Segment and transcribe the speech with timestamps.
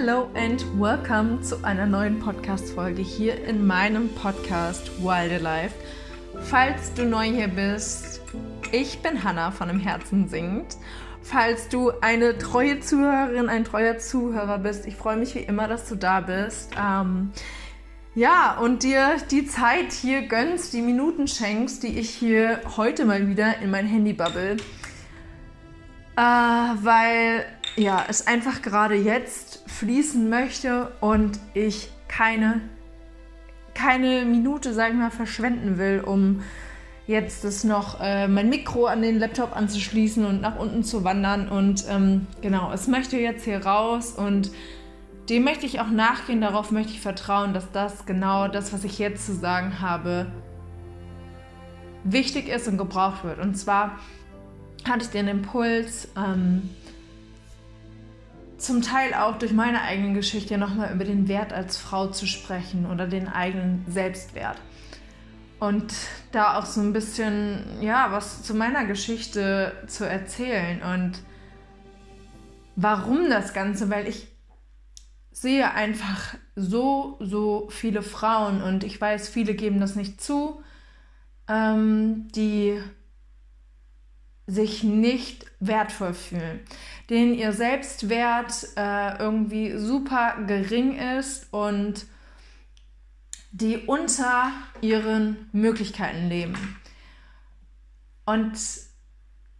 [0.00, 5.74] Hello and welcome zu einer neuen Podcast-Folge hier in meinem Podcast Wildlife.
[6.42, 8.20] Falls du neu hier bist,
[8.70, 10.76] ich bin Hanna von Im Herzen singt.
[11.20, 15.88] Falls du eine treue Zuhörerin, ein treuer Zuhörer bist, ich freue mich wie immer, dass
[15.88, 16.70] du da bist.
[16.80, 17.32] Ähm,
[18.14, 23.26] ja, und dir die Zeit hier gönnst, die Minuten schenkst, die ich hier heute mal
[23.26, 24.58] wieder in mein Handy bubble.
[26.16, 27.46] Äh, weil
[27.78, 29.47] ja, es einfach gerade jetzt
[29.78, 32.60] fließen möchte und ich keine,
[33.74, 36.42] keine Minute, sagen wir mal, verschwenden will, um
[37.06, 41.48] jetzt das noch äh, mein Mikro an den Laptop anzuschließen und nach unten zu wandern.
[41.48, 44.50] Und ähm, genau, es möchte jetzt hier raus und
[45.30, 48.98] dem möchte ich auch nachgehen, darauf möchte ich vertrauen, dass das genau das, was ich
[48.98, 50.26] jetzt zu sagen habe,
[52.02, 53.38] wichtig ist und gebraucht wird.
[53.38, 53.98] Und zwar
[54.88, 56.70] hatte ich den Impuls, ähm,
[58.58, 62.86] zum Teil auch durch meine eigene Geschichte nochmal über den Wert als Frau zu sprechen
[62.86, 64.60] oder den eigenen Selbstwert.
[65.60, 65.92] Und
[66.32, 71.20] da auch so ein bisschen, ja, was zu meiner Geschichte zu erzählen und
[72.76, 74.28] warum das Ganze, weil ich
[75.32, 80.62] sehe einfach so, so viele Frauen und ich weiß, viele geben das nicht zu,
[81.48, 82.80] ähm, die
[84.48, 86.60] sich nicht wertvoll fühlen,
[87.10, 92.06] denen ihr Selbstwert äh, irgendwie super gering ist und
[93.52, 96.78] die unter ihren Möglichkeiten leben.
[98.24, 98.58] Und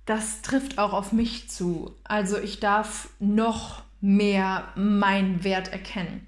[0.07, 1.95] das trifft auch auf mich zu.
[2.05, 6.27] Also ich darf noch mehr meinen Wert erkennen.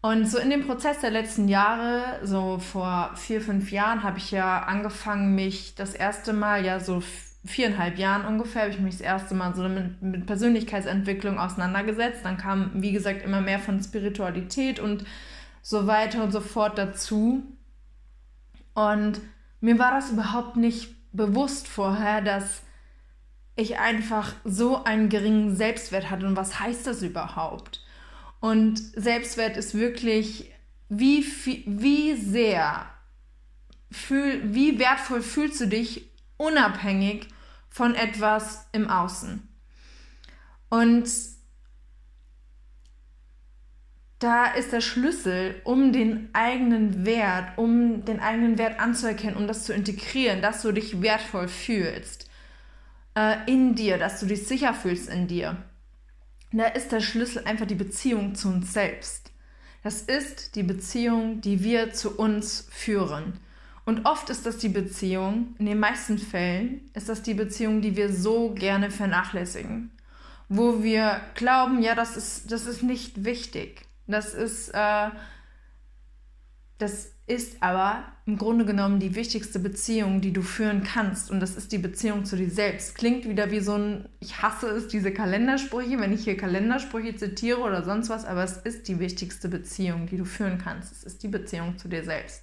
[0.00, 4.30] Und so in dem Prozess der letzten Jahre, so vor vier, fünf Jahren, habe ich
[4.30, 7.00] ja angefangen, mich das erste Mal ja so
[7.44, 12.24] viereinhalb Jahren ungefähr habe ich mich das erste Mal so mit, mit, Persönlichkeitsentwicklung auseinandergesetzt.
[12.24, 15.04] Dann kam, wie gesagt, immer mehr von Spiritualität und
[15.62, 17.42] so weiter und so fort dazu.
[18.74, 19.20] Und
[19.60, 22.62] mir war das überhaupt nicht bewusst vorher, dass
[23.56, 26.26] ich einfach so einen geringen Selbstwert hatte.
[26.26, 27.84] Und was heißt das überhaupt?
[28.40, 30.52] Und Selbstwert ist wirklich,
[30.88, 31.24] wie,
[31.66, 32.86] wie sehr,
[33.90, 37.26] fühl, wie wertvoll fühlst du dich unabhängig
[37.68, 39.46] von etwas im Außen.
[40.68, 41.08] Und
[44.18, 49.64] da ist der Schlüssel, um den eigenen Wert, um den eigenen Wert anzuerkennen, um das
[49.64, 52.28] zu integrieren, dass du dich wertvoll fühlst
[53.16, 55.56] äh, in dir, dass du dich sicher fühlst in dir.
[56.52, 59.30] Da ist der Schlüssel einfach die Beziehung zu uns selbst.
[59.82, 63.38] Das ist die Beziehung, die wir zu uns führen.
[63.88, 67.96] Und oft ist das die Beziehung, in den meisten Fällen ist das die Beziehung, die
[67.96, 69.90] wir so gerne vernachlässigen.
[70.50, 73.86] Wo wir glauben, ja, das ist, das ist nicht wichtig.
[74.06, 75.08] Das ist, äh,
[76.76, 81.30] das ist aber im Grunde genommen die wichtigste Beziehung, die du führen kannst.
[81.30, 82.94] Und das ist die Beziehung zu dir selbst.
[82.94, 87.60] Klingt wieder wie so ein, ich hasse es, diese Kalendersprüche, wenn ich hier Kalendersprüche zitiere
[87.60, 90.92] oder sonst was, aber es ist die wichtigste Beziehung, die du führen kannst.
[90.92, 92.42] Es ist die Beziehung zu dir selbst.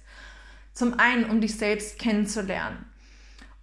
[0.76, 2.84] Zum einen, um dich selbst kennenzulernen.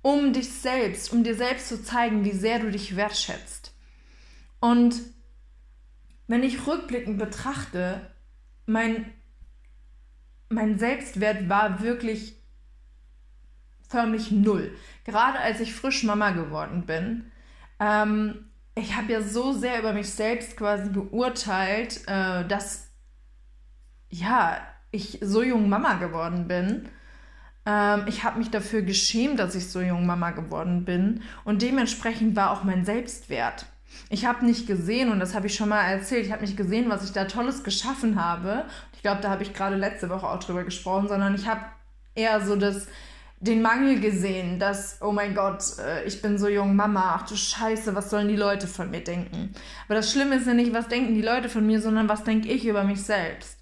[0.01, 3.71] Um dich selbst, um dir selbst zu zeigen, wie sehr du dich wertschätzt.
[4.59, 4.95] Und
[6.25, 8.09] wenn ich rückblickend betrachte,
[8.65, 9.13] mein,
[10.49, 12.35] mein Selbstwert war wirklich
[13.87, 14.75] förmlich null.
[15.03, 17.31] Gerade als ich frisch Mama geworden bin.
[17.79, 22.89] Ähm, ich habe ja so sehr über mich selbst quasi beurteilt, äh, dass
[24.09, 26.89] ja, ich so jung Mama geworden bin.
[27.65, 32.35] Ähm, ich habe mich dafür geschämt, dass ich so jung Mama geworden bin und dementsprechend
[32.35, 33.65] war auch mein Selbstwert.
[34.09, 36.89] Ich habe nicht gesehen, und das habe ich schon mal erzählt, ich habe nicht gesehen,
[36.89, 38.65] was ich da Tolles geschaffen habe.
[38.93, 41.61] Ich glaube, da habe ich gerade letzte Woche auch drüber gesprochen, sondern ich habe
[42.15, 42.87] eher so das,
[43.39, 47.35] den Mangel gesehen, dass, oh mein Gott, äh, ich bin so jung Mama, ach du
[47.35, 49.53] Scheiße, was sollen die Leute von mir denken?
[49.85, 52.49] Aber das Schlimme ist ja nicht, was denken die Leute von mir, sondern was denke
[52.49, 53.59] ich über mich selbst.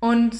[0.00, 0.36] Und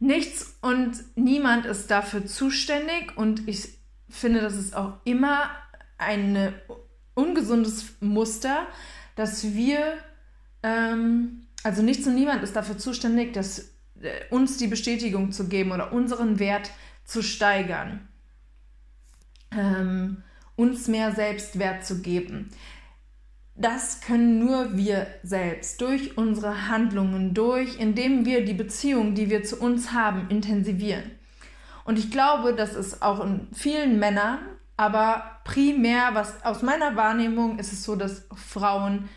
[0.00, 3.68] Nichts und niemand ist dafür zuständig und ich
[4.08, 5.50] finde, das ist auch immer
[5.98, 6.54] ein
[7.14, 8.66] ungesundes Muster,
[9.16, 9.94] dass wir,
[10.62, 15.72] ähm, also nichts und niemand ist dafür zuständig, dass äh, uns die Bestätigung zu geben
[15.72, 16.70] oder unseren Wert
[17.04, 18.06] zu steigern,
[19.50, 20.22] ähm,
[20.54, 22.50] uns mehr Selbstwert zu geben
[23.58, 25.80] das können nur wir selbst.
[25.80, 31.10] Durch unsere Handlungen, durch, indem wir die Beziehung, die wir zu uns haben, intensivieren.
[31.84, 34.38] Und ich glaube, dass es auch in vielen Männern,
[34.76, 39.08] aber primär, was aus meiner Wahrnehmung ist es so, dass Frauen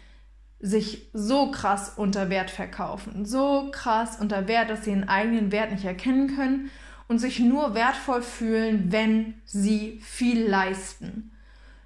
[0.59, 5.71] sich so krass unter Wert verkaufen, so krass unter Wert, dass sie ihren eigenen Wert
[5.71, 6.71] nicht erkennen können
[7.07, 11.31] und sich nur wertvoll fühlen, wenn sie viel leisten,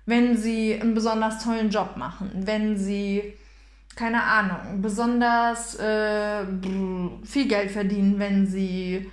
[0.06, 3.34] wenn sie einen besonders tollen Job machen, wenn sie,
[3.96, 6.46] keine Ahnung, besonders äh,
[7.24, 9.12] viel Geld verdienen, wenn sie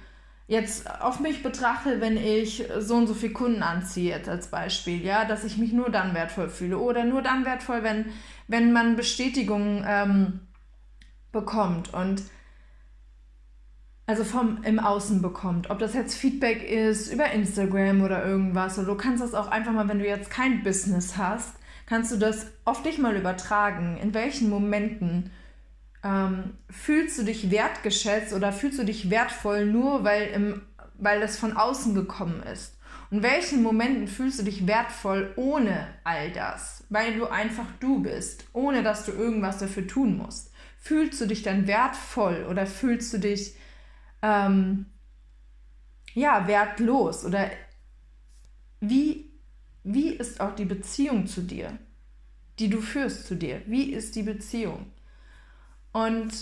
[0.48, 5.02] jetzt auf mich betrachte, wenn ich so und so viel Kunden anziehe, jetzt als Beispiel,
[5.02, 8.06] ja, dass ich mich nur dann wertvoll fühle oder nur dann wertvoll, wenn,
[8.48, 10.40] wenn man Bestätigung ähm,
[11.32, 11.94] bekommt.
[11.94, 12.22] Und
[14.12, 18.88] also vom im Außen bekommt, ob das jetzt Feedback ist über Instagram oder irgendwas, oder
[18.88, 21.54] du kannst das auch einfach mal, wenn du jetzt kein Business hast,
[21.86, 25.30] kannst du das auf dich mal übertragen, in welchen Momenten
[26.04, 30.60] ähm, fühlst du dich wertgeschätzt oder fühlst du dich wertvoll nur, weil, im,
[30.98, 32.76] weil das von außen gekommen ist?
[33.10, 36.84] In welchen Momenten fühlst du dich wertvoll ohne all das?
[36.90, 40.52] Weil du einfach du bist, ohne dass du irgendwas dafür tun musst.
[40.78, 43.54] Fühlst du dich dann wertvoll oder fühlst du dich
[44.22, 44.86] ähm,
[46.14, 47.24] ja wertlos?
[47.24, 47.50] Oder
[48.80, 49.30] wie,
[49.84, 51.78] wie ist auch die Beziehung zu dir,
[52.58, 53.62] die du führst zu dir?
[53.66, 54.90] Wie ist die Beziehung?
[55.92, 56.32] Und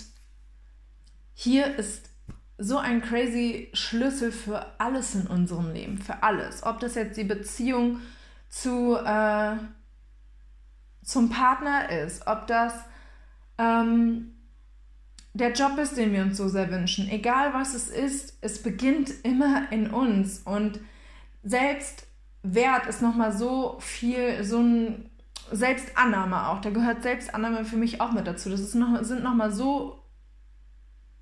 [1.33, 2.09] hier ist
[2.57, 6.63] so ein crazy Schlüssel für alles in unserem Leben, für alles.
[6.63, 7.99] Ob das jetzt die Beziehung
[8.49, 9.55] zu, äh,
[11.03, 12.73] zum Partner ist, ob das
[13.57, 14.35] ähm,
[15.33, 17.09] der Job ist, den wir uns so sehr wünschen.
[17.09, 20.39] Egal was es ist, es beginnt immer in uns.
[20.39, 20.79] Und
[21.43, 25.09] Selbstwert ist nochmal so viel, so ein
[25.51, 26.61] Selbstannahme auch.
[26.61, 28.49] Da gehört Selbstannahme für mich auch mit dazu.
[28.49, 30.03] Das ist noch, sind nochmal so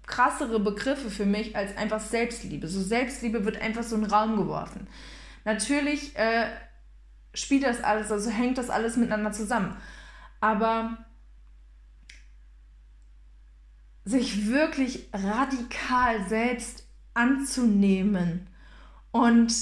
[0.08, 2.68] krassere Begriffe für mich als einfach Selbstliebe.
[2.68, 4.88] So Selbstliebe wird einfach so in den Raum geworfen.
[5.46, 6.48] Natürlich äh,
[7.34, 9.78] spielt das alles, also hängt das alles miteinander zusammen.
[10.42, 10.98] Aber
[14.06, 18.48] sich wirklich radikal selbst anzunehmen
[19.12, 19.54] und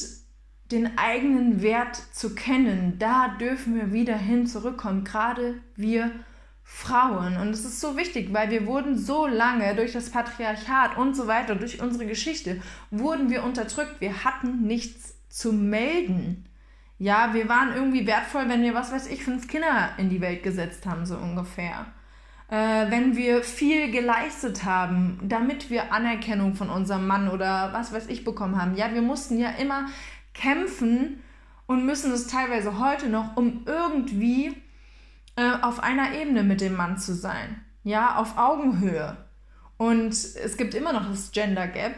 [0.71, 6.11] den eigenen Wert zu kennen, da dürfen wir wieder hin zurückkommen, gerade wir
[6.63, 7.37] Frauen.
[7.37, 11.25] Und es ist so wichtig, weil wir wurden so lange durch das Patriarchat und so
[11.25, 12.61] weiter, durch unsere Geschichte,
[12.91, 14.01] wurden wir unterdrückt.
[14.01, 16.45] Wir hatten nichts zu melden.
[16.99, 20.43] Ja, wir waren irgendwie wertvoll, wenn wir, was weiß ich, fünf Kinder in die Welt
[20.43, 21.85] gesetzt haben, so ungefähr.
[22.49, 28.07] Äh, wenn wir viel geleistet haben, damit wir Anerkennung von unserem Mann oder was weiß
[28.07, 28.75] ich bekommen haben.
[28.75, 29.87] Ja, wir mussten ja immer
[30.33, 31.21] kämpfen
[31.65, 34.55] und müssen es teilweise heute noch, um irgendwie
[35.35, 37.61] äh, auf einer Ebene mit dem Mann zu sein.
[37.83, 39.17] Ja, auf Augenhöhe.
[39.77, 41.95] Und es gibt immer noch das Gender Gap,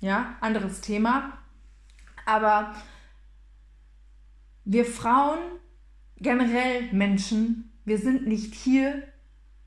[0.00, 1.38] ja, anderes Thema.
[2.26, 2.74] Aber
[4.64, 5.38] wir Frauen,
[6.16, 9.02] generell Menschen, wir sind nicht hier,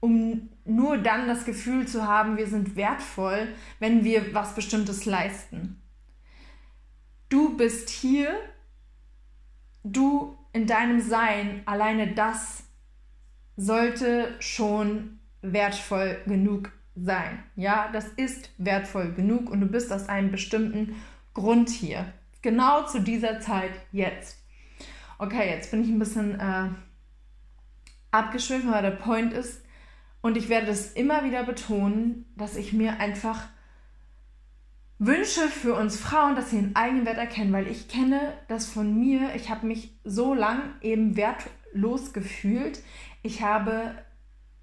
[0.03, 3.47] um nur dann das Gefühl zu haben, wir sind wertvoll,
[3.79, 5.81] wenn wir was Bestimmtes leisten.
[7.29, 8.37] Du bist hier,
[9.85, 12.65] du in deinem Sein, alleine das
[13.55, 17.41] sollte schon wertvoll genug sein.
[17.55, 20.97] Ja, das ist wertvoll genug und du bist aus einem bestimmten
[21.33, 22.11] Grund hier.
[22.41, 24.37] Genau zu dieser Zeit jetzt.
[25.17, 26.67] Okay, jetzt bin ich ein bisschen äh,
[28.11, 29.63] abgeschwiffen, weil der Point ist,
[30.23, 33.49] und ich werde das immer wieder betonen, dass ich mir einfach
[34.97, 38.97] wünsche für uns Frauen, dass sie ihren eigenen Wert erkennen, weil ich kenne das von
[38.97, 39.35] mir.
[39.35, 42.81] Ich habe mich so lang eben wertlos gefühlt.
[43.21, 43.95] Ich habe,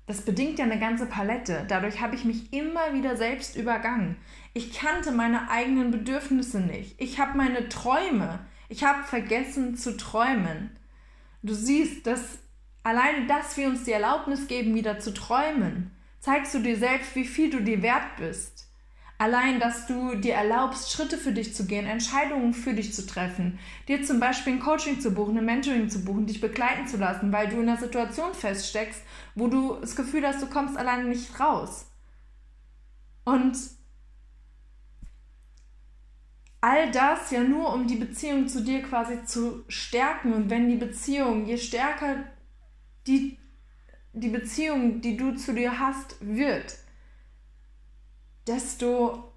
[0.07, 1.67] das bedingt ja eine ganze Palette.
[1.69, 4.17] Dadurch habe ich mich immer wieder selbst übergangen.
[4.55, 6.99] Ich kannte meine eigenen Bedürfnisse nicht.
[6.99, 8.39] Ich habe meine Träume.
[8.71, 10.71] Ich habe vergessen zu träumen.
[11.43, 12.39] Du siehst, dass
[12.83, 17.25] alleine, dass wir uns die Erlaubnis geben, wieder zu träumen, zeigst du dir selbst, wie
[17.25, 18.67] viel du dir wert bist.
[19.19, 23.59] Allein, dass du dir erlaubst, Schritte für dich zu gehen, Entscheidungen für dich zu treffen,
[23.87, 27.31] dir zum Beispiel ein Coaching zu buchen, ein Mentoring zu buchen, dich begleiten zu lassen,
[27.31, 29.03] weil du in einer Situation feststeckst,
[29.35, 31.87] wo du das Gefühl hast, du kommst alleine nicht raus.
[33.25, 33.59] Und
[36.63, 40.33] all das ja nur, um die Beziehung zu dir quasi zu stärken.
[40.33, 42.25] Und wenn die Beziehung, je stärker
[43.11, 43.39] die,
[44.13, 46.79] die Beziehung, die du zu dir hast, wird,
[48.47, 49.33] desto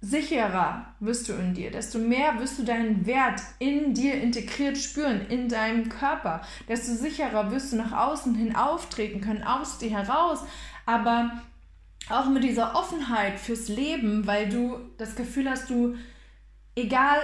[0.00, 5.26] sicherer wirst du in dir, desto mehr wirst du deinen Wert in dir integriert spüren,
[5.28, 10.40] in deinem Körper, desto sicherer wirst du nach außen hin auftreten können, aus dir heraus,
[10.86, 11.42] aber
[12.10, 15.94] auch mit dieser Offenheit fürs Leben, weil du das Gefühl hast, du,
[16.74, 17.20] egal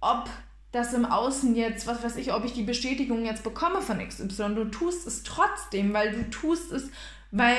[0.00, 0.28] ob
[0.74, 4.54] dass im Außen jetzt, was weiß ich, ob ich die Bestätigung jetzt bekomme von XY.
[4.56, 6.90] Du tust es trotzdem, weil du tust es,
[7.30, 7.56] weil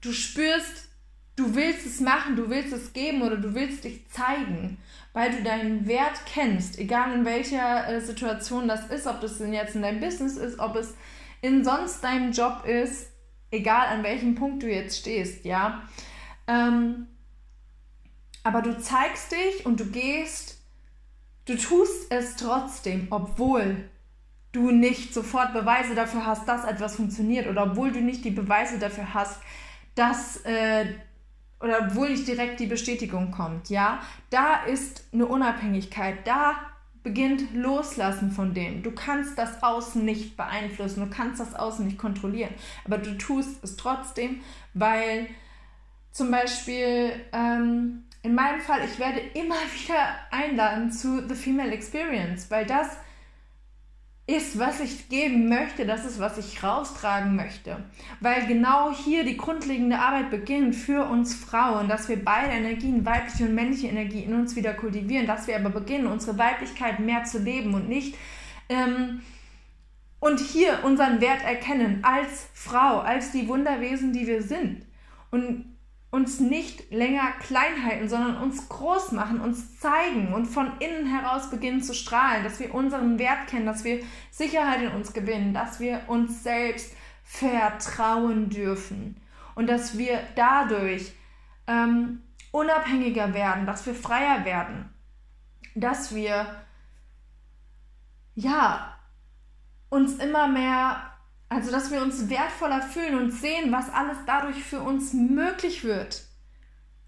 [0.00, 0.88] du spürst,
[1.36, 4.78] du willst es machen, du willst es geben oder du willst dich zeigen,
[5.12, 9.76] weil du deinen Wert kennst, egal in welcher äh, Situation das ist, ob das jetzt
[9.76, 10.94] in deinem Business ist, ob es
[11.40, 13.12] in sonst deinem Job ist,
[13.52, 15.82] egal an welchem Punkt du jetzt stehst, ja.
[16.48, 17.06] Ähm,
[18.42, 20.57] aber du zeigst dich und du gehst,
[21.48, 23.88] du tust es trotzdem, obwohl
[24.52, 28.78] du nicht sofort Beweise dafür hast, dass etwas funktioniert oder obwohl du nicht die Beweise
[28.78, 29.40] dafür hast,
[29.94, 30.86] dass äh,
[31.60, 34.00] oder obwohl nicht direkt die Bestätigung kommt, ja,
[34.30, 36.54] da ist eine Unabhängigkeit, da
[37.02, 38.82] beginnt Loslassen von dem.
[38.82, 43.62] Du kannst das Außen nicht beeinflussen, du kannst das Außen nicht kontrollieren, aber du tust
[43.64, 44.40] es trotzdem,
[44.74, 45.26] weil
[46.12, 52.50] zum Beispiel ähm, in meinem Fall, ich werde immer wieder einladen zu The Female Experience,
[52.50, 52.88] weil das
[54.28, 57.82] ist, was ich geben möchte, das ist, was ich raustragen möchte.
[58.20, 63.44] Weil genau hier die grundlegende Arbeit beginnt für uns Frauen, dass wir beide Energien, weibliche
[63.44, 67.38] und männliche Energie, in uns wieder kultivieren, dass wir aber beginnen, unsere Weiblichkeit mehr zu
[67.38, 68.16] leben und nicht.
[68.68, 69.22] Ähm,
[70.20, 74.84] und hier unseren Wert erkennen als Frau, als die Wunderwesen, die wir sind.
[75.30, 75.77] Und
[76.10, 81.50] uns nicht länger klein halten, sondern uns groß machen, uns zeigen und von innen heraus
[81.50, 84.00] beginnen zu strahlen, dass wir unseren Wert kennen, dass wir
[84.30, 89.20] Sicherheit in uns gewinnen, dass wir uns selbst vertrauen dürfen
[89.54, 91.12] und dass wir dadurch
[91.66, 92.22] ähm,
[92.52, 94.88] unabhängiger werden, dass wir freier werden,
[95.74, 96.46] dass wir
[98.34, 98.96] ja
[99.90, 101.07] uns immer mehr
[101.48, 106.22] also, dass wir uns wertvoller fühlen und sehen, was alles dadurch für uns möglich wird.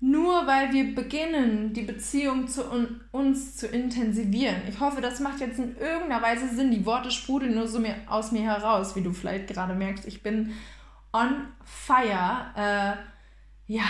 [0.02, 2.64] Nur weil wir beginnen, die Beziehung zu
[3.12, 4.62] uns zu intensivieren.
[4.66, 6.70] Ich hoffe, das macht jetzt in irgendeiner Weise Sinn.
[6.70, 10.06] Die Worte sprudeln nur so mir, aus mir heraus, wie du vielleicht gerade merkst.
[10.06, 10.54] Ich bin
[11.12, 12.46] on fire.
[12.56, 13.84] Äh, ja.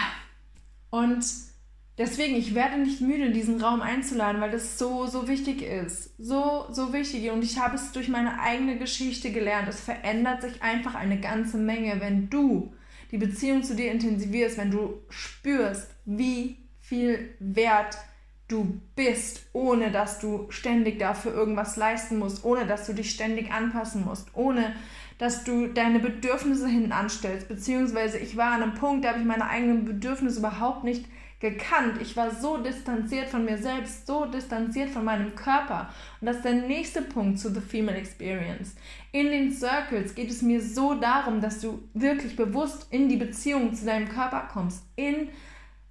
[0.91, 1.25] Und
[2.01, 6.15] Deswegen, ich werde nicht müde, diesen Raum einzuladen, weil das so, so wichtig ist.
[6.17, 7.31] So, so wichtig.
[7.31, 9.69] Und ich habe es durch meine eigene Geschichte gelernt.
[9.69, 12.73] Es verändert sich einfach eine ganze Menge, wenn du
[13.11, 17.99] die Beziehung zu dir intensivierst, wenn du spürst, wie viel Wert
[18.49, 23.53] du bist, ohne dass du ständig dafür irgendwas leisten musst, ohne dass du dich ständig
[23.53, 24.75] anpassen musst, ohne
[25.19, 27.47] dass du deine Bedürfnisse hinten anstellst.
[27.47, 31.05] Beziehungsweise ich war an einem Punkt, da habe ich meine eigenen Bedürfnisse überhaupt nicht
[31.41, 32.01] gekannt.
[32.01, 35.89] Ich war so distanziert von mir selbst, so distanziert von meinem Körper.
[36.21, 38.77] Und das ist der nächste Punkt zu The Female Experience.
[39.11, 43.75] In den Circles geht es mir so darum, dass du wirklich bewusst in die Beziehung
[43.75, 45.29] zu deinem Körper kommst, in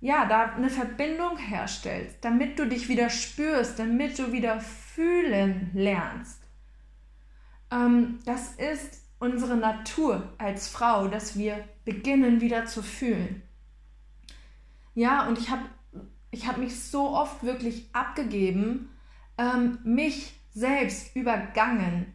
[0.01, 6.41] ja, da eine Verbindung herstellst, damit du dich wieder spürst, damit du wieder fühlen lernst.
[7.69, 13.41] Ähm, das ist unsere Natur als Frau, dass wir beginnen wieder zu fühlen.
[14.99, 15.61] Ja, und ich habe
[16.29, 18.89] ich hab mich so oft wirklich abgegeben,
[19.37, 22.13] ähm, mich selbst übergangen.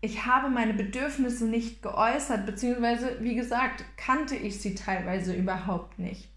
[0.00, 6.32] Ich habe meine Bedürfnisse nicht geäußert, beziehungsweise, wie gesagt, kannte ich sie teilweise überhaupt nicht.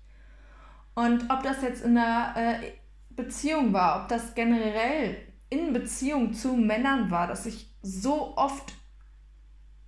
[0.96, 2.72] Und ob das jetzt in einer äh,
[3.12, 5.16] Beziehung war, ob das generell
[5.52, 8.74] in Beziehung zu Männern war, dass ich so oft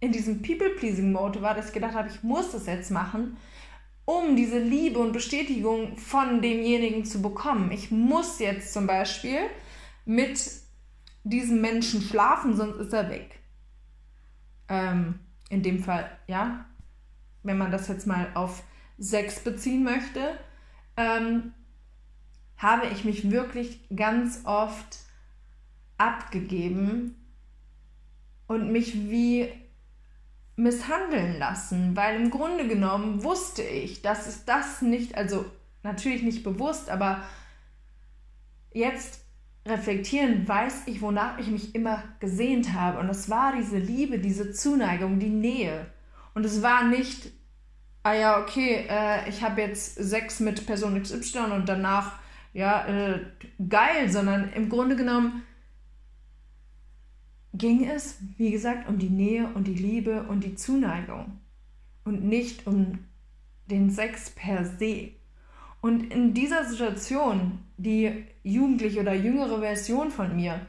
[0.02, 3.38] in diesem People-Pleasing-Mode war, dass ich gedacht habe, ich muss das jetzt machen,
[4.06, 7.72] um diese Liebe und Bestätigung von demjenigen zu bekommen.
[7.72, 9.40] Ich muss jetzt zum Beispiel
[10.06, 10.40] mit
[11.24, 13.40] diesem Menschen schlafen, sonst ist er weg.
[14.70, 15.20] Ähm,
[15.50, 16.66] in dem Fall, ja,
[17.44, 18.64] wenn man das jetzt mal auf
[18.98, 20.38] Sex beziehen möchte,
[20.98, 21.54] ähm,
[22.58, 25.00] habe ich mich wirklich ganz oft
[25.98, 27.16] abgegeben
[28.48, 29.52] und mich wie
[30.56, 35.46] misshandeln lassen, weil im Grunde genommen wusste ich, dass es das nicht, also
[35.84, 37.24] natürlich nicht bewusst, aber
[38.74, 39.22] jetzt
[39.66, 43.00] reflektieren weiß ich, wonach ich mich immer gesehnt habe.
[43.00, 45.88] Und es war diese Liebe, diese Zuneigung, die Nähe.
[46.34, 47.32] Und es war nicht,
[48.04, 52.20] ah ja, okay, äh, ich habe jetzt Sex mit Person XY und danach,
[52.54, 53.20] ja, äh,
[53.68, 55.44] geil, sondern im Grunde genommen
[57.58, 61.40] ging es, wie gesagt, um die Nähe und die Liebe und die Zuneigung
[62.04, 63.00] und nicht um
[63.68, 65.10] den Sex per se.
[65.82, 70.62] Und in dieser Situation, die jugendliche oder jüngere Version von mir,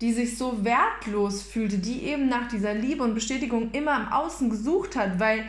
[0.00, 4.50] die sich so wertlos fühlte, die eben nach dieser Liebe und Bestätigung immer im Außen
[4.50, 5.44] gesucht hat, weil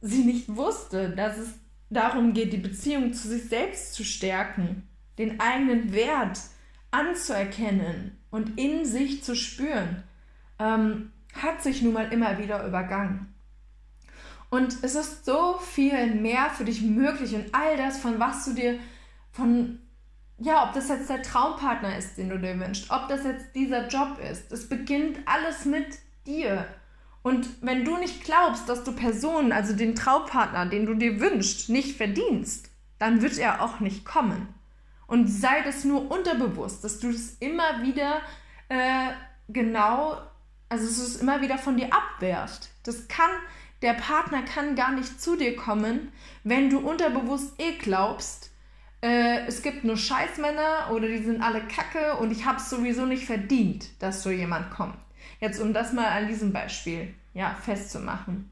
[0.00, 1.54] sie nicht wusste, dass es
[1.90, 4.84] darum geht, die Beziehung zu sich selbst zu stärken,
[5.18, 6.38] den eigenen Wert
[6.94, 10.04] anzuerkennen und in sich zu spüren,
[10.60, 13.34] ähm, hat sich nun mal immer wieder übergangen.
[14.50, 18.54] Und es ist so viel mehr für dich möglich und all das, von was du
[18.54, 18.78] dir,
[19.32, 19.80] von,
[20.38, 23.88] ja, ob das jetzt der Traumpartner ist, den du dir wünschst, ob das jetzt dieser
[23.88, 26.66] Job ist, es beginnt alles mit dir.
[27.22, 31.70] Und wenn du nicht glaubst, dass du Personen, also den Traumpartner, den du dir wünschst,
[31.70, 32.70] nicht verdienst,
[33.00, 34.54] dann wird er auch nicht kommen.
[35.06, 38.20] Und sei das nur unterbewusst, dass du das immer wieder
[38.68, 39.10] äh,
[39.48, 40.16] genau,
[40.68, 42.70] also dass du es immer wieder von dir abwehrst.
[42.84, 43.30] Das kann,
[43.82, 48.50] der Partner kann gar nicht zu dir kommen, wenn du unterbewusst eh glaubst,
[49.02, 53.04] äh, es gibt nur Scheißmänner oder die sind alle Kacke und ich habe es sowieso
[53.04, 54.96] nicht verdient, dass so jemand kommt.
[55.40, 58.50] Jetzt um das mal an diesem Beispiel ja, festzumachen.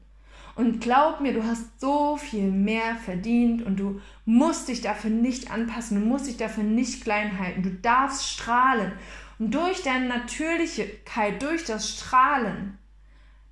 [0.55, 5.49] Und glaub mir, du hast so viel mehr verdient und du musst dich dafür nicht
[5.49, 8.91] anpassen, du musst dich dafür nicht klein halten, du darfst strahlen.
[9.39, 12.77] Und durch deine Natürlichkeit, durch das Strahlen,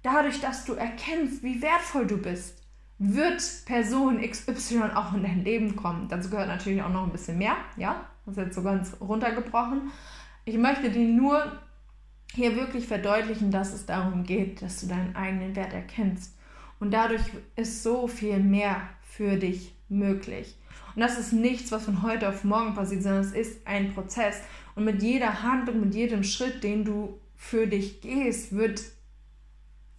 [0.04, 2.62] dadurch, dass du erkennst, wie wertvoll du bist,
[3.00, 6.08] wird Person XY auch in dein Leben kommen.
[6.08, 9.92] Dazu gehört natürlich auch noch ein bisschen mehr, ja, das ist jetzt so ganz runtergebrochen.
[10.46, 11.52] Ich möchte dir nur
[12.34, 16.36] hier wirklich verdeutlichen, dass es darum geht, dass du deinen eigenen Wert erkennst
[16.82, 17.22] und dadurch
[17.56, 20.58] ist so viel mehr für dich möglich.
[20.96, 24.42] Und das ist nichts, was von heute auf morgen passiert, sondern es ist ein Prozess.
[24.76, 28.82] Und mit jeder Handlung, mit jedem Schritt, den du für dich gehst, wird,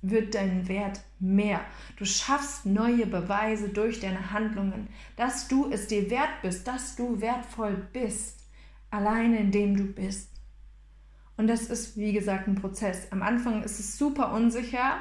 [0.03, 1.61] wird dein Wert mehr.
[1.99, 7.21] Du schaffst neue Beweise durch deine Handlungen, dass du es dir wert bist, dass du
[7.21, 8.41] wertvoll bist,
[8.91, 10.31] alleine indem du bist.
[11.37, 13.07] Und das ist, wie gesagt, ein Prozess.
[13.13, 14.97] Am Anfang ist es super unsicher,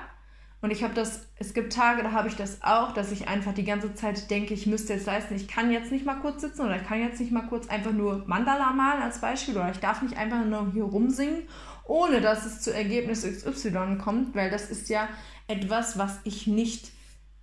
[0.62, 3.54] und ich habe das, es gibt Tage, da habe ich das auch, dass ich einfach
[3.54, 6.62] die ganze Zeit denke, ich müsste jetzt leisten, ich kann jetzt nicht mal kurz sitzen
[6.62, 9.80] oder ich kann jetzt nicht mal kurz einfach nur Mandala malen als Beispiel oder ich
[9.80, 11.48] darf nicht einfach nur hier rumsingen,
[11.86, 15.10] ohne dass es zu Ergebnis XY kommt, weil das ist ja
[15.48, 16.92] etwas, was ich nicht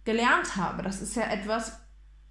[0.05, 0.85] gelernt habe.
[0.85, 1.81] Das ist ja etwas,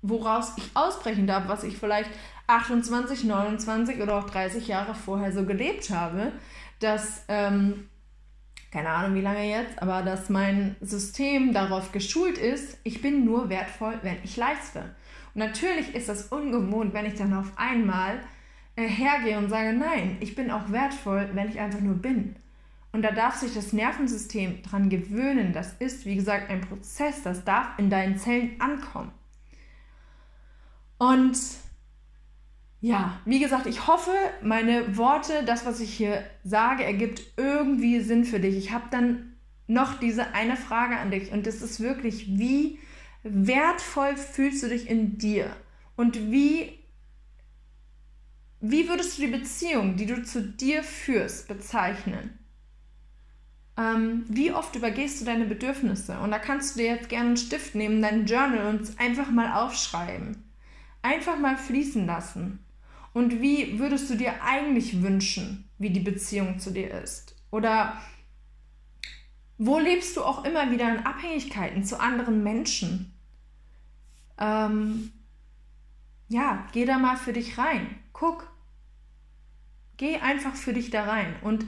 [0.02, 2.10] woraus ich ausbrechen darf, was ich vielleicht
[2.48, 6.32] 28, 29 oder auch 30 Jahre vorher so gelebt habe,
[6.80, 7.90] dass ähm,
[8.72, 13.50] keine Ahnung wie lange jetzt, aber dass mein System darauf geschult ist, ich bin nur
[13.50, 14.96] wertvoll, wenn ich leiste.
[15.34, 18.20] Und natürlich ist das ungewohnt, wenn ich dann auf einmal
[18.76, 22.36] äh, hergehe und sage, nein, ich bin auch wertvoll, wenn ich einfach nur bin.
[22.92, 25.54] Und da darf sich das Nervensystem dran gewöhnen.
[25.54, 29.12] Das ist, wie gesagt, ein Prozess, das darf in deinen Zellen ankommen.
[30.98, 31.38] Und
[32.80, 34.12] ja, wie gesagt, ich hoffe,
[34.44, 38.56] meine Worte, das, was ich hier sage, ergibt irgendwie Sinn für dich.
[38.56, 39.34] Ich habe dann
[39.68, 42.80] noch diese eine Frage an dich und das ist wirklich, wie
[43.24, 45.56] wertvoll fühlst du dich in dir?
[45.96, 46.80] Und wie,
[48.62, 52.38] wie würdest du die Beziehung, die du zu dir führst, bezeichnen?
[53.76, 56.20] Ähm, wie oft übergehst du deine Bedürfnisse?
[56.20, 59.64] Und da kannst du dir jetzt gerne einen Stift nehmen, dein Journal und einfach mal
[59.64, 60.44] aufschreiben.
[61.02, 62.60] Einfach mal fließen lassen.
[63.18, 67.36] Und wie würdest du dir eigentlich wünschen, wie die Beziehung zu dir ist?
[67.50, 68.00] Oder
[69.58, 73.12] wo lebst du auch immer wieder in Abhängigkeiten zu anderen Menschen?
[74.38, 75.12] Ähm,
[76.28, 77.88] ja, geh da mal für dich rein.
[78.14, 78.52] Guck.
[79.98, 81.38] Geh einfach für dich da rein.
[81.42, 81.66] Und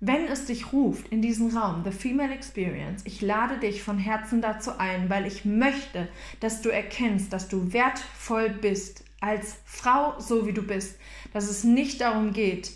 [0.00, 4.42] wenn es dich ruft in diesen Raum, The Female Experience, ich lade dich von Herzen
[4.42, 6.10] dazu ein, weil ich möchte,
[6.40, 10.98] dass du erkennst, dass du wertvoll bist, als Frau, so wie du bist,
[11.32, 12.72] dass es nicht darum geht,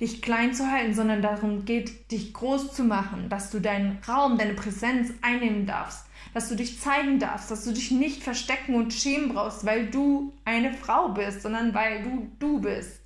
[0.00, 4.36] dich klein zu halten, sondern darum geht, dich groß zu machen, dass du deinen Raum,
[4.36, 8.92] deine Präsenz einnehmen darfst, dass du dich zeigen darfst, dass du dich nicht verstecken und
[8.92, 13.00] schämen brauchst, weil du eine Frau bist, sondern weil du du bist.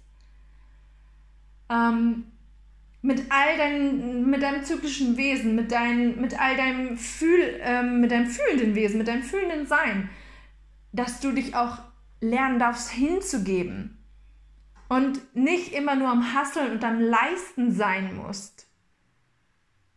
[1.71, 2.25] Ähm,
[3.03, 8.11] mit all deinen, mit deinem zyklischen Wesen, mit, dein, mit all deinem Fühl, ähm, mit
[8.11, 10.11] deinem fühlenden Wesen, mit deinem fühlenden Sein,
[10.93, 11.79] dass du dich auch
[12.21, 13.99] lernen darfst hinzugeben
[14.89, 18.67] und nicht immer nur am Hasseln und am Leisten sein musst,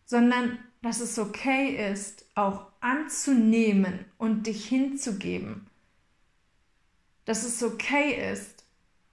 [0.06, 5.68] sondern dass es okay ist, auch anzunehmen und dich hinzugeben.
[7.26, 8.66] Dass es okay ist,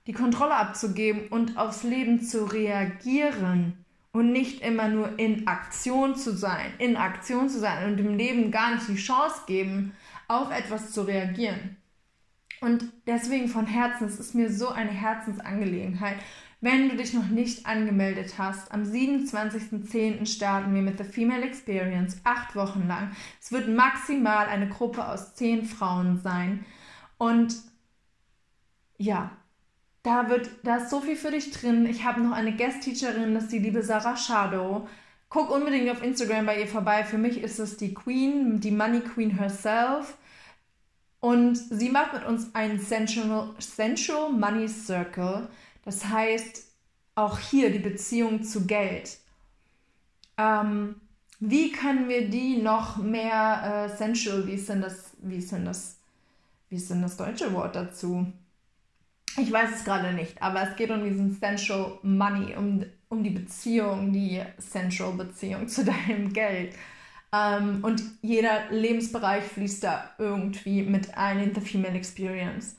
[0.06, 6.36] die Kontrolle abzugeben und aufs Leben zu reagieren und nicht immer nur in Aktion zu
[6.36, 9.92] sein, in Aktion zu sein und dem Leben gar nicht die Chance geben,
[10.26, 11.76] auf etwas zu reagieren.
[12.60, 16.16] Und deswegen von Herzen, es ist mir so eine Herzensangelegenheit.
[16.60, 20.26] Wenn du dich noch nicht angemeldet hast, am 27.10.
[20.26, 23.12] starten wir mit The Female Experience, acht Wochen lang.
[23.40, 26.64] Es wird maximal eine Gruppe aus zehn Frauen sein.
[27.18, 27.54] Und
[28.98, 29.30] ja,
[30.02, 31.84] Da, wird, da ist so viel für dich drin.
[31.86, 34.88] Ich habe noch eine Guest-Teacherin, das ist die liebe Sarah Shadow.
[35.28, 37.04] Guck unbedingt auf Instagram bei ihr vorbei.
[37.04, 40.16] Für mich ist es die Queen, die Money Queen herself.
[41.20, 45.48] Und sie macht mit uns einen Sensual, Sensual Money Circle.
[45.84, 46.64] Das heißt,
[47.14, 49.18] auch hier die Beziehung zu Geld.
[50.38, 50.96] Ähm,
[51.38, 55.64] wie können wir die noch mehr äh, sensual, wie ist denn das, wie ist denn
[55.64, 55.98] das,
[56.68, 58.30] wie ist denn das deutsche Wort dazu?
[59.38, 63.30] Ich weiß es gerade nicht, aber es geht um diesen sensual money, um, um die
[63.30, 66.74] Beziehung, die sensual Beziehung zu deinem Geld.
[67.32, 72.76] Ähm, und jeder Lebensbereich fließt da irgendwie mit ein in the Female Experience.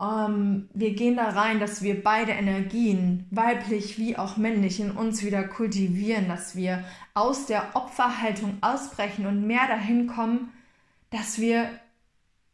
[0.00, 5.22] Ähm, wir gehen da rein, dass wir beide Energien, weiblich wie auch männlich, in uns
[5.22, 10.52] wieder kultivieren, dass wir aus der Opferhaltung ausbrechen und mehr dahin kommen,
[11.10, 11.70] dass wir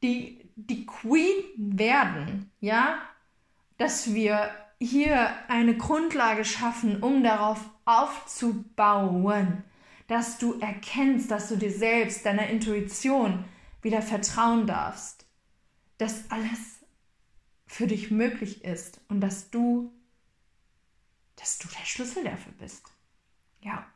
[0.02, 2.98] die, die Queen werden, ja,
[3.78, 4.50] dass wir
[4.80, 9.64] hier eine Grundlage schaffen, um darauf aufzubauen,
[10.08, 13.44] dass du erkennst, dass du dir selbst, deiner Intuition
[13.82, 15.26] wieder vertrauen darfst,
[15.98, 16.80] dass alles
[17.66, 19.92] für dich möglich ist und dass du,
[21.36, 22.82] dass du der Schlüssel dafür bist.
[23.60, 23.86] Ja,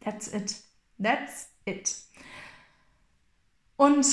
[0.00, 0.56] that's it.
[1.00, 1.96] That's it.
[3.76, 4.06] Und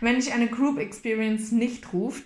[0.00, 2.24] wenn dich eine Group Experience nicht ruft,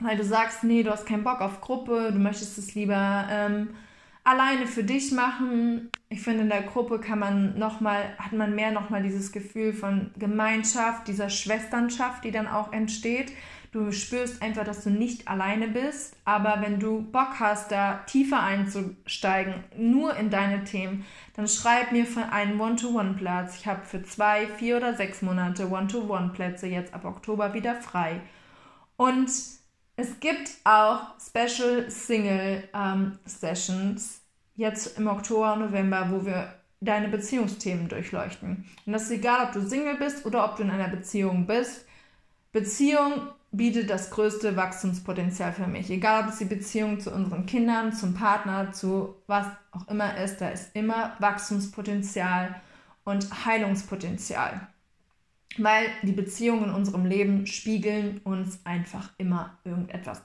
[0.00, 3.76] weil du sagst, nee, du hast keinen Bock auf Gruppe, du möchtest es lieber ähm,
[4.24, 5.90] alleine für dich machen.
[6.14, 9.72] Ich finde, in der Gruppe kann man noch mal, hat man mehr nochmal dieses Gefühl
[9.72, 13.32] von Gemeinschaft, dieser Schwesternschaft, die dann auch entsteht.
[13.72, 18.40] Du spürst einfach, dass du nicht alleine bist, aber wenn du Bock hast, da tiefer
[18.40, 23.56] einzusteigen, nur in deine Themen, dann schreib mir für einen One-to-One-Platz.
[23.58, 28.20] Ich habe für zwei, vier oder sechs Monate One-to-One-Plätze jetzt ab Oktober wieder frei.
[28.96, 29.28] Und
[29.96, 34.23] es gibt auch Special Single ähm, Sessions
[34.56, 38.64] jetzt im Oktober November, wo wir deine Beziehungsthemen durchleuchten.
[38.86, 41.86] Und das ist egal, ob du Single bist oder ob du in einer Beziehung bist.
[42.52, 45.90] Beziehung bietet das größte Wachstumspotenzial für mich.
[45.90, 50.40] Egal, ob es die Beziehung zu unseren Kindern, zum Partner, zu was auch immer ist,
[50.40, 52.60] da ist immer Wachstumspotenzial
[53.04, 54.68] und Heilungspotenzial.
[55.56, 60.22] Weil die Beziehungen in unserem Leben spiegeln uns einfach immer irgendetwas.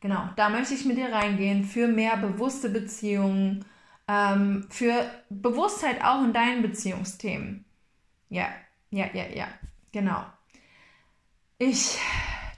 [0.00, 3.64] Genau, da möchte ich mit dir reingehen für mehr bewusste Beziehungen,
[4.08, 7.64] ähm, für Bewusstheit auch in deinen Beziehungsthemen.
[8.28, 8.48] Ja,
[8.90, 9.48] ja, ja, ja,
[9.92, 10.24] genau.
[11.58, 11.98] Ich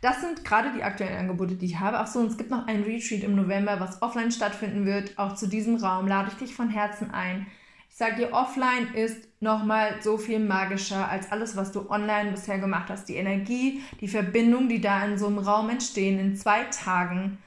[0.05, 1.99] das sind gerade die aktuellen Angebote, die ich habe.
[1.99, 5.19] Ach so, und es gibt noch ein Retreat im November, was offline stattfinden wird.
[5.19, 7.47] Auch zu diesem Raum lade ich dich von Herzen ein.
[7.89, 12.59] Ich sage dir, offline ist nochmal so viel magischer als alles, was du online bisher
[12.59, 13.09] gemacht hast.
[13.09, 17.39] Die Energie, die Verbindung, die da in so einem Raum entstehen, in zwei Tagen.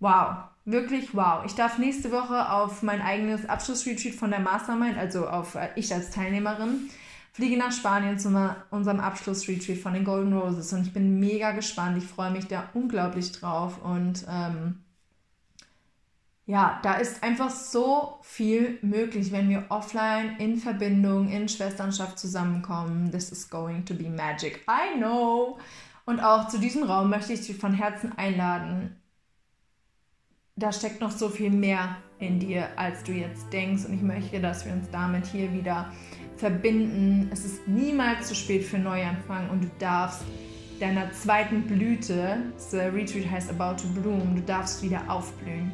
[0.00, 1.44] Wow, wirklich wow.
[1.44, 5.92] Ich darf nächste Woche auf mein eigenes Abschlussretreat von der Mastermind, also auf äh, ich
[5.92, 6.90] als Teilnehmerin,
[7.32, 8.28] fliege nach Spanien zu
[8.70, 11.98] unserem Abschlussretreat von den Golden Roses und ich bin mega gespannt.
[11.98, 14.80] Ich freue mich da unglaublich drauf und ähm,
[16.50, 23.12] ja, da ist einfach so viel möglich, wenn wir offline in Verbindung, in Schwesternschaft zusammenkommen.
[23.12, 24.64] This is going to be magic.
[24.68, 25.58] I know.
[26.06, 28.99] Und auch zu diesem Raum möchte ich dich von Herzen einladen.
[30.60, 33.86] Da steckt noch so viel mehr in dir, als du jetzt denkst.
[33.86, 35.90] Und ich möchte, dass wir uns damit hier wieder
[36.36, 37.30] verbinden.
[37.32, 40.22] Es ist niemals zu spät für Neuanfang und du darfst
[40.78, 45.72] deiner zweiten Blüte, the Retreat heißt About to Bloom, du darfst wieder aufblühen.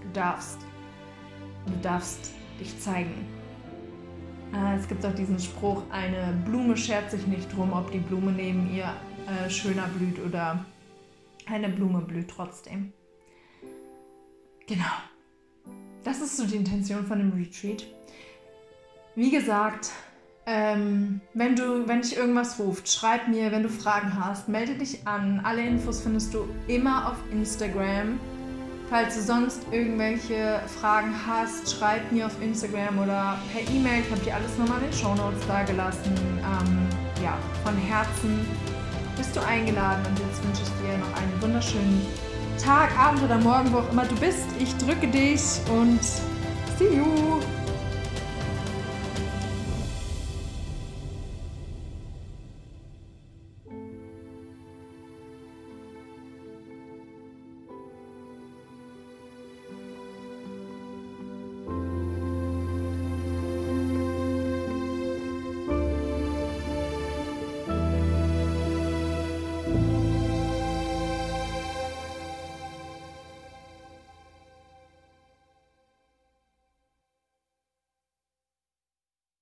[0.00, 0.58] Du darfst.
[1.66, 3.26] Du darfst dich zeigen.
[4.54, 8.30] Äh, es gibt auch diesen Spruch, eine Blume schert sich nicht drum, ob die Blume
[8.30, 8.92] neben ihr
[9.26, 10.64] äh, schöner blüht oder
[11.46, 12.92] eine Blume blüht trotzdem.
[14.66, 14.84] Genau.
[16.04, 17.86] Das ist so die Intention von dem Retreat.
[19.14, 19.90] Wie gesagt,
[20.46, 25.06] ähm, wenn, du, wenn dich irgendwas ruft, schreib mir, wenn du Fragen hast, melde dich
[25.06, 25.40] an.
[25.42, 28.20] Alle Infos findest du immer auf Instagram.
[28.88, 34.02] Falls du sonst irgendwelche Fragen hast, schreib mir auf Instagram oder per E-Mail.
[34.04, 36.12] Ich habe dir alles nochmal in den Show Notes da gelassen.
[36.14, 36.86] Ähm,
[37.24, 38.46] ja, von Herzen
[39.16, 42.06] bist du eingeladen und jetzt wünsche ich dir noch einen wunderschönen
[42.56, 44.46] Tag, Abend oder Morgen, wo auch immer du bist.
[44.58, 45.40] Ich drücke dich
[45.70, 46.02] und
[46.78, 47.40] see you!